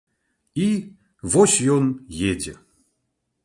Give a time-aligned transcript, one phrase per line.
[0.63, 0.69] І
[1.35, 1.85] вось ён
[2.33, 2.53] едзе.